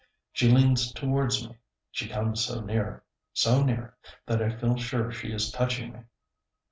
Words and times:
She 0.33 0.49
leans 0.49 0.91
towards 0.93 1.47
me, 1.47 1.59
she 1.91 2.09
comes 2.09 2.43
so 2.43 2.59
near, 2.61 3.03
so 3.33 3.61
near, 3.61 3.93
that 4.25 4.41
I 4.41 4.49
feel 4.49 4.75
sure 4.75 5.11
she 5.11 5.31
is 5.31 5.51
touching 5.51 5.93
me. 5.93 5.99